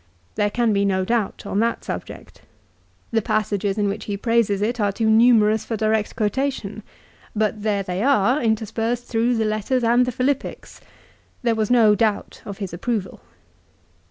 There 0.33 0.49
can 0.49 0.73
be 0.73 0.83
no 0.83 1.05
doubt 1.05 1.45
on 1.45 1.59
that 1.59 1.83
subject. 1.83 2.41
The 3.11 3.21
passages 3.21 3.77
in 3.77 3.87
which 3.87 4.05
he 4.05 4.17
praises 4.17 4.59
it 4.63 4.79
are 4.79 4.91
too 4.91 5.07
numerous 5.11 5.63
for 5.63 5.77
direct 5.77 6.15
quotation, 6.15 6.81
but 7.35 7.61
there 7.61 7.83
they 7.83 8.01
are, 8.01 8.41
interspersed 8.41 9.05
through 9.05 9.35
the 9.35 9.45
letters 9.45 9.83
and 9.83 10.07
the 10.07 10.11
Philippics. 10.11 10.81
There 11.43 11.53
was 11.53 11.69
no 11.69 11.93
doubt 11.93 12.41
of 12.47 12.57
his. 12.57 12.73
approval. 12.73 13.19